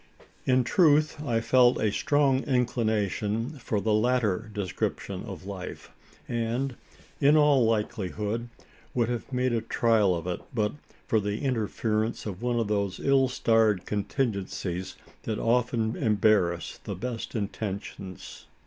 In 0.47 0.63
truth, 0.63 1.21
I 1.23 1.41
felt 1.41 1.79
a 1.79 1.91
strong 1.91 2.41
inclination 2.45 3.51
for 3.59 3.79
the 3.79 3.93
latter 3.93 4.49
description 4.51 5.21
of 5.25 5.45
life; 5.45 5.91
and, 6.27 6.75
in 7.19 7.37
all 7.37 7.63
likelihood, 7.65 8.49
would 8.95 9.09
have 9.09 9.31
made 9.31 9.53
a 9.53 9.61
trial 9.61 10.15
of 10.15 10.25
it, 10.25 10.41
but 10.55 10.71
for 11.05 11.19
the 11.19 11.41
interference 11.43 12.25
of 12.25 12.41
one 12.41 12.59
of 12.59 12.67
those 12.67 12.99
ill 12.99 13.27
starred 13.27 13.85
contingencies 13.85 14.95
that 15.25 15.37
often 15.37 15.95
embarrass 15.95 16.79
the 16.83 16.95
best 16.95 17.35
intentions. 17.35 18.47